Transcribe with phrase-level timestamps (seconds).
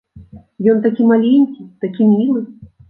[0.73, 2.45] Ён такі маленькі, такі мілы.